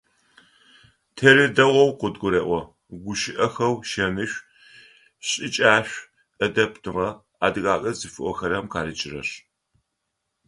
Тэри 1.15 1.45
дэгъоу 1.55 1.91
къыдгурэӀо 1.99 2.59
гущыӀэхэу 3.03 3.73
шэнышӀу, 3.89 4.45
шӀыкӀашӀу, 5.27 6.05
Ӏэдэбныгъэ, 6.37 7.09
адыгагъэ 7.45 7.91
зыфиӀохэрэм 7.99 8.65
къарыкӀырэр. 8.71 9.29